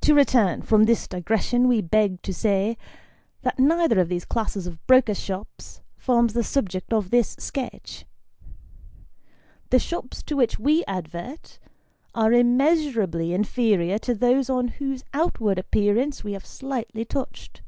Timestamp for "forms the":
5.96-6.42